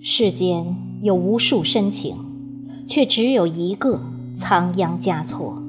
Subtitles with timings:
[0.00, 2.16] 世间有无数深情，
[2.86, 4.00] 却只有一个
[4.36, 5.62] 仓央嘉措。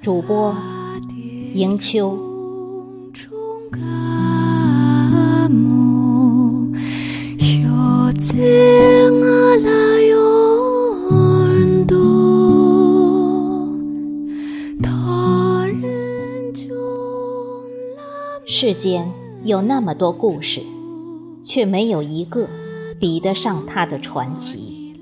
[0.00, 0.54] 主播
[1.54, 2.18] 迎秋。
[18.56, 20.62] 世间有那么多故事，
[21.42, 22.48] 却没有一个
[23.00, 24.94] 比得上他的传奇。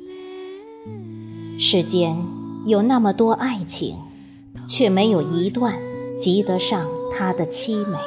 [1.59, 2.17] 世间
[2.65, 3.97] 有那么多爱情，
[4.67, 5.79] 却没有一段
[6.17, 7.99] 及得上他的凄美。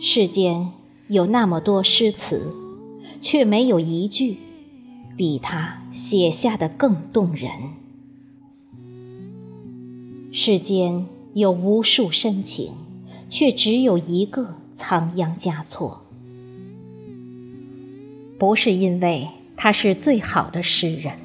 [0.00, 0.72] 世间
[1.08, 2.50] 有那么多诗词，
[3.20, 4.38] 却没有一句
[5.18, 7.50] 比他写下的更动人。
[10.32, 12.72] 世间有无数深情。
[13.28, 16.06] 却只有一个仓央嘉措，
[18.38, 21.18] 不是因为他是最好的诗人，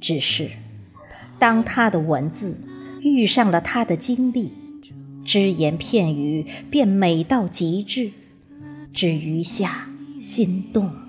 [0.00, 0.50] 只是
[1.38, 2.58] 当他的文字
[3.02, 4.52] 遇上了他的经历，
[5.24, 8.12] 只言片语便美到极致，
[8.92, 9.88] 只余下
[10.20, 11.03] 心动。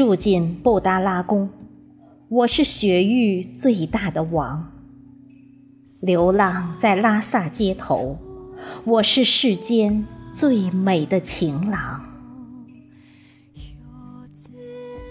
[0.00, 1.50] 住进布达拉宫，
[2.30, 4.72] 我是雪域最大的王。
[6.00, 8.16] 流浪在拉萨街头，
[8.84, 12.02] 我是世间最美的情郎。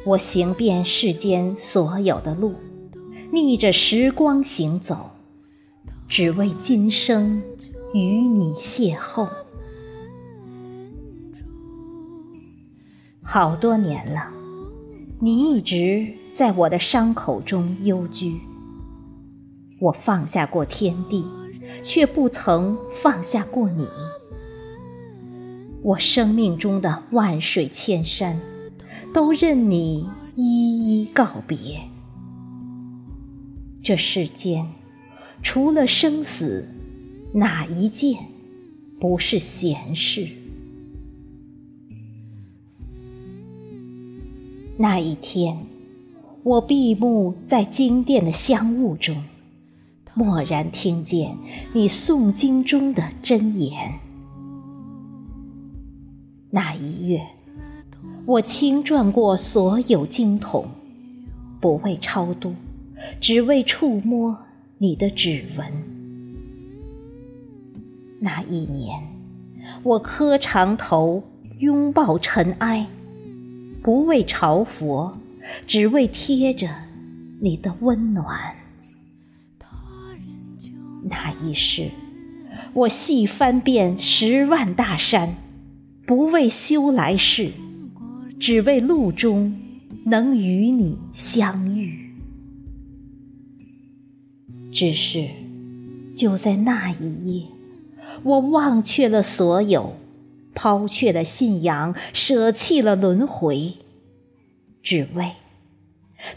[0.08, 2.56] 我行遍世间所有的路，
[3.32, 5.12] 逆着时光行走，
[6.08, 7.44] 只为今生
[7.94, 9.30] 与你邂逅。
[13.22, 14.39] 好多年了。
[15.22, 18.40] 你一直在我的伤口中幽居，
[19.82, 21.26] 我放下过天地，
[21.84, 23.86] 却不曾放下过你。
[25.82, 28.40] 我生命中的万水千山，
[29.14, 31.82] 都任你一一告别。
[33.84, 34.66] 这世间，
[35.44, 36.66] 除了生死，
[37.34, 38.18] 哪一件
[39.02, 40.30] 不是闲事？
[44.82, 45.58] 那一天，
[46.42, 49.14] 我闭目在经殿的香雾中，
[50.16, 51.36] 蓦然听见
[51.74, 53.92] 你诵经中的真言。
[56.50, 57.22] 那一月，
[58.26, 60.66] 我轻转过所有经筒，
[61.60, 62.56] 不为超度，
[63.20, 64.38] 只为触摸
[64.78, 65.68] 你的指纹。
[68.22, 68.98] 那一年，
[69.84, 71.22] 我磕长头，
[71.58, 72.88] 拥抱尘埃。
[73.82, 75.18] 不为朝佛，
[75.66, 76.68] 只为贴着
[77.42, 78.56] 你的温暖。
[81.04, 81.90] 那一世，
[82.74, 85.38] 我细翻遍十万大山，
[86.06, 87.52] 不为修来世，
[88.40, 89.58] 只为路中
[90.06, 92.14] 能与你相遇。
[94.72, 95.30] 只是，
[96.14, 97.48] 就在那一夜，
[98.24, 99.96] 我忘却了所有。
[100.62, 103.78] 抛却了信仰，舍弃了轮回，
[104.84, 105.38] 只为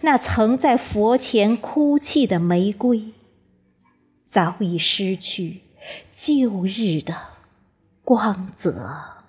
[0.02, 3.14] 那曾在佛前哭泣的玫瑰，
[4.22, 5.62] 早已失去
[6.12, 7.16] 旧日的
[8.04, 9.24] 光泽。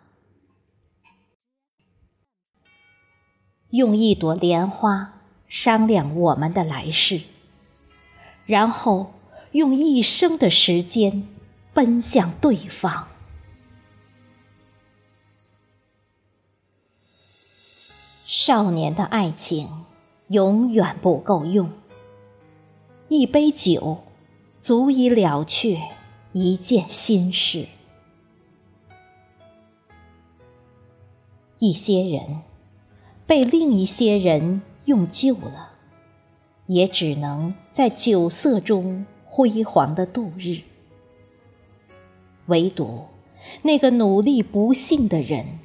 [3.72, 7.22] 用一朵莲花商量我们的来世，
[8.46, 9.16] 然后
[9.54, 11.28] 用一生的时间
[11.74, 13.08] 奔向对方。
[18.36, 19.86] 少年的爱情
[20.30, 21.70] 永远不够用，
[23.08, 24.00] 一杯酒
[24.60, 25.80] 足以了却
[26.32, 27.68] 一件心事。
[31.60, 32.42] 一些人
[33.28, 35.74] 被另一些人用旧了，
[36.66, 40.62] 也只能在酒色中辉煌的度日。
[42.48, 43.04] 唯独
[43.62, 45.60] 那个努力不幸的人，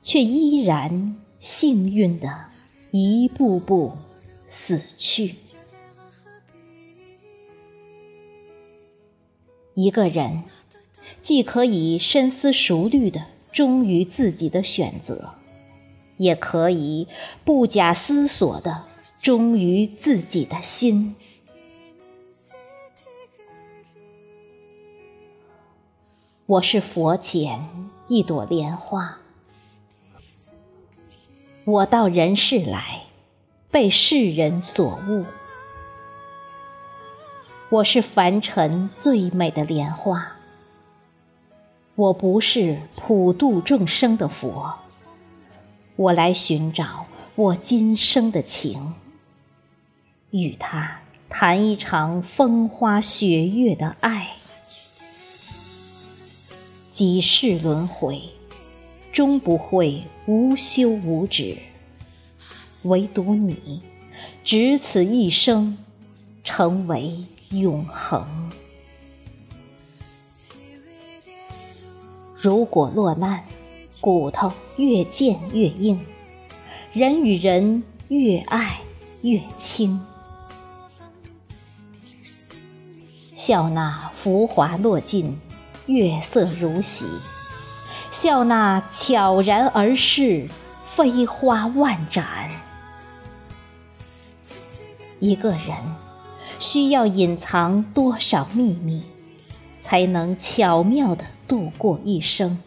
[0.00, 1.21] 却依然。
[1.42, 2.44] 幸运的
[2.92, 3.94] 一步步
[4.46, 5.34] 死去。
[9.74, 10.44] 一个人
[11.20, 15.34] 既可以深思熟虑的忠于自己的选择，
[16.18, 17.08] 也可以
[17.44, 18.84] 不假思索的
[19.18, 21.16] 忠于自己的心。
[26.46, 29.21] 我是佛前一朵莲花，
[31.64, 33.04] 我到人世来，
[33.70, 35.24] 被世人所误。
[37.68, 40.32] 我是凡尘最美的莲花，
[41.94, 44.74] 我不是普度众生的佛，
[45.94, 47.06] 我来寻找
[47.36, 48.94] 我今生的情，
[50.30, 50.98] 与他。
[51.28, 54.32] 谈一场风花雪月的爱，
[56.90, 58.20] 几世轮回，
[59.12, 61.58] 终不会无休无止。
[62.84, 63.82] 唯独你，
[64.42, 65.76] 只此一生，
[66.42, 67.14] 成为
[67.50, 68.50] 永恒。
[72.36, 73.44] 如果落难，
[74.00, 76.04] 骨头越渐越硬，
[76.92, 78.80] 人与人越爱
[79.20, 80.00] 越亲。
[83.36, 85.38] 笑那浮华落尽，
[85.86, 87.04] 月色如洗；
[88.22, 90.46] 笑那悄然而逝，
[90.84, 92.24] 飞花万盏。
[95.18, 95.70] 一个人
[96.60, 99.02] 需要隐藏多少秘密，
[99.80, 102.60] 才能巧妙地度过一生？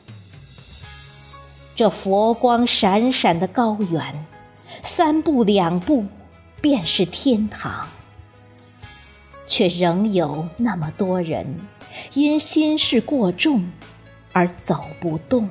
[1.74, 4.26] 这佛光闪闪的高原，
[4.84, 6.04] 三步两步
[6.60, 7.88] 便是天堂。
[9.48, 11.62] 却仍有那么多人，
[12.14, 13.72] 因心事过重
[14.36, 15.50] 而走不动。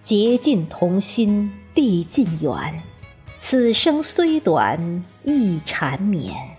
[0.00, 2.82] 结尽同心，地尽缘，
[3.36, 6.56] 此生虽短，亦缠绵。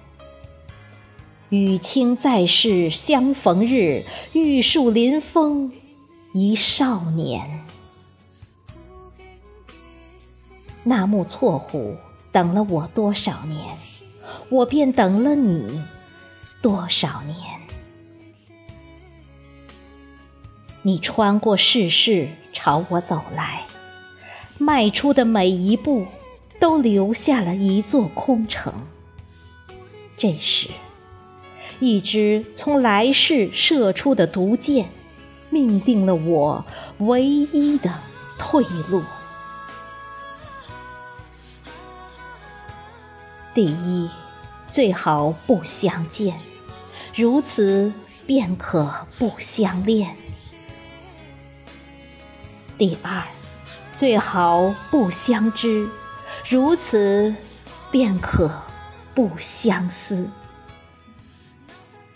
[1.49, 4.03] 与卿在世相逢日，
[4.33, 5.73] 玉树临风
[6.31, 7.65] 一少年。
[10.83, 11.97] 那木错虎。
[12.33, 13.75] 等了我多少年，
[14.49, 15.83] 我便等了你
[16.61, 17.50] 多少年。
[20.83, 23.65] 你穿过世事朝我走来，
[24.57, 26.07] 迈出的每一步
[26.59, 28.73] 都留下了一座空城。
[30.17, 30.69] 这时，
[31.79, 34.89] 一支从来世射出的毒箭，
[35.51, 36.65] 命定了我
[36.97, 37.93] 唯一的
[38.39, 39.03] 退路。
[43.53, 44.09] 第一，
[44.71, 46.35] 最好不相见，
[47.13, 47.93] 如此
[48.25, 50.15] 便可不相恋。
[52.81, 53.27] 第二，
[53.95, 55.87] 最好不相知，
[56.49, 57.35] 如此
[57.91, 58.49] 便可
[59.13, 60.27] 不相思。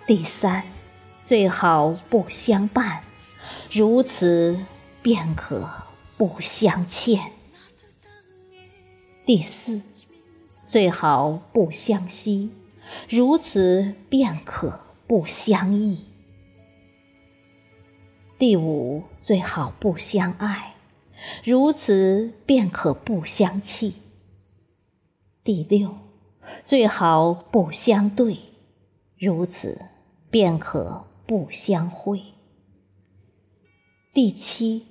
[0.07, 0.63] 第三，
[1.23, 3.03] 最好不相伴，
[3.71, 4.59] 如此
[5.03, 5.69] 便可
[6.17, 7.31] 不相欠。
[9.23, 9.83] 第四。
[10.67, 12.49] 最好不相惜，
[13.07, 16.07] 如此便可不相忆。
[18.37, 20.75] 第五，最好不相爱，
[21.43, 23.95] 如此便可不相弃。
[25.43, 25.95] 第六，
[26.63, 28.37] 最好不相对，
[29.17, 29.79] 如此
[30.29, 32.21] 便可不相会。
[34.13, 34.85] 第七，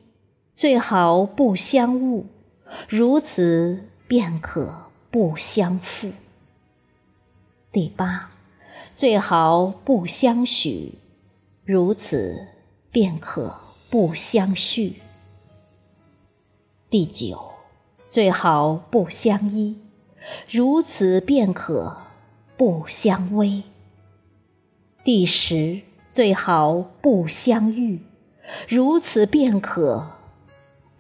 [0.55, 2.27] 最好不相误，
[2.89, 4.85] 如此便可。
[5.15, 6.11] 不相负。
[7.71, 8.33] 第八，
[8.97, 10.95] 最好不相许，
[11.65, 12.49] 如此
[12.95, 13.59] 便可
[13.91, 15.03] 不相续。
[16.89, 17.55] 第九，
[18.07, 19.81] 最好不相依，
[20.49, 22.03] 如此便可
[22.57, 23.65] 不相偎。
[25.03, 27.99] 第十，最好不相遇，
[28.69, 30.13] 如此便可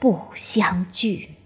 [0.00, 1.36] 不相聚。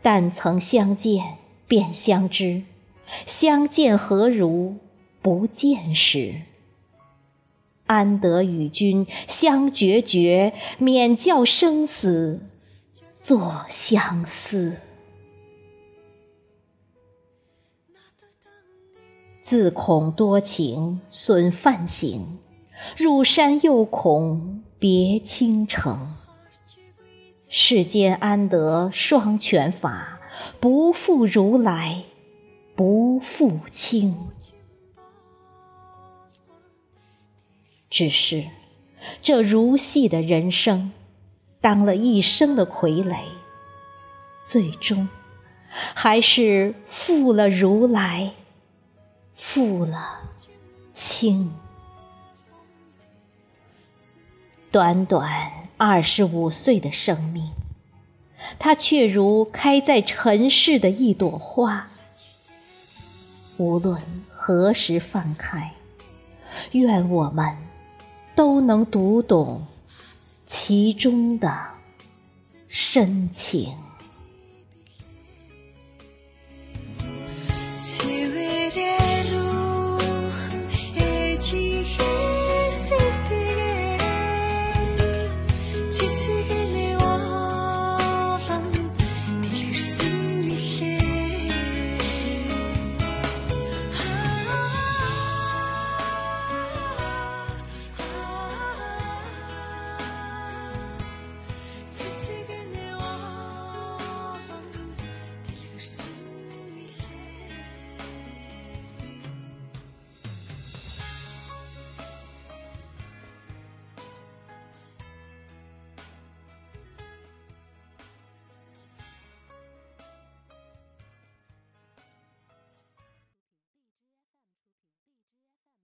[0.00, 1.36] 但曾相见
[1.68, 2.62] 便相知，
[3.26, 4.78] 相见何如
[5.20, 6.40] 不见时？
[7.92, 12.40] 安得与君相决绝，免教生死
[13.20, 14.78] 作相思。
[19.42, 22.38] 自恐多情损梵行，
[22.96, 26.14] 入山又恐别倾城。
[27.50, 30.18] 世间安得双全法？
[30.58, 32.04] 不负如来，
[32.74, 34.16] 不负卿。
[37.92, 38.46] 只是
[39.22, 40.92] 这如戏的人生，
[41.60, 43.18] 当了一生的傀儡，
[44.42, 45.10] 最终
[45.68, 48.32] 还是负了如来，
[49.36, 50.20] 负了
[50.94, 51.52] 卿。
[54.70, 55.52] 短短。
[55.76, 57.50] 二十五岁的生命，
[58.56, 61.90] 他却如开在尘世的一朵花，
[63.56, 65.72] 无论何时翻开，
[66.70, 67.56] 愿我们
[68.42, 69.64] 都能读懂
[70.44, 71.48] 其中的
[72.66, 73.72] 深情。